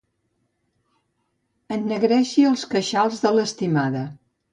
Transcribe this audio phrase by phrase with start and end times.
[1.75, 4.03] Ennegreixi els queixals de l'estimada.